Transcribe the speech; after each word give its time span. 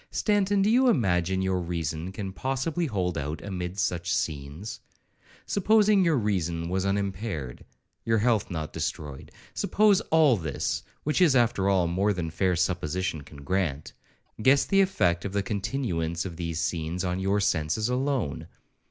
—Stanton, 0.09 0.63
do 0.63 0.69
you 0.71 0.89
imagine 0.89 1.43
your 1.43 1.59
reason 1.61 2.11
can 2.11 2.33
possibly 2.33 2.87
hold 2.87 3.19
out 3.19 3.39
amid 3.43 3.77
such 3.77 4.11
scenes?—Supposing 4.11 6.03
your 6.03 6.17
reason 6.17 6.69
was 6.69 6.87
unimpaired, 6.87 7.63
your 8.03 8.17
health 8.17 8.49
not 8.49 8.73
destroyed,—suppose 8.73 10.01
all 10.09 10.37
this, 10.37 10.81
which 11.03 11.21
is, 11.21 11.35
after 11.35 11.69
all, 11.69 11.85
more 11.85 12.13
than 12.13 12.31
fair 12.31 12.55
supposition 12.55 13.21
can 13.21 13.43
grant, 13.43 13.93
guess 14.41 14.65
the 14.65 14.81
effect 14.81 15.23
of 15.23 15.33
the 15.33 15.43
continuance 15.43 16.25
of 16.25 16.35
these 16.35 16.59
scenes 16.59 17.05
on 17.05 17.19
your 17.19 17.39
senses 17.39 17.87
alone. 17.87 18.47